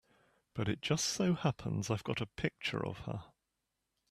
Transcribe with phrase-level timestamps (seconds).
[0.55, 3.25] But it just so happens I've got a picture of her.